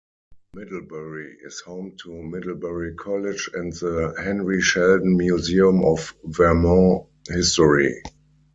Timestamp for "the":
3.73-4.15